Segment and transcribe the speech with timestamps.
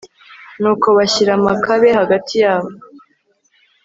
[0.61, 2.69] nuko bashyira makabe hagati yabo